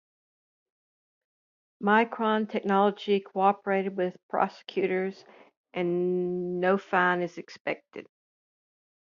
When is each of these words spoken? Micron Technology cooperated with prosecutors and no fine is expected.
Micron 1.83 2.49
Technology 2.49 3.19
cooperated 3.19 3.95
with 3.95 4.17
prosecutors 4.31 5.23
and 5.75 6.59
no 6.59 6.79
fine 6.79 7.21
is 7.21 7.37
expected. 7.37 8.07